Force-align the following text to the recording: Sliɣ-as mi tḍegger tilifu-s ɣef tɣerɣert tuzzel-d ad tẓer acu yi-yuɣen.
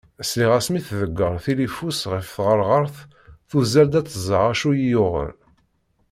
Sliɣ-as 0.29 0.67
mi 0.71 0.81
tḍegger 0.87 1.35
tilifu-s 1.43 1.99
ɣef 2.11 2.27
tɣerɣert 2.35 2.97
tuzzel-d 3.49 3.93
ad 3.99 4.07
tẓer 4.09 4.47
acu 4.51 4.71
yi-yuɣen. 4.79 5.31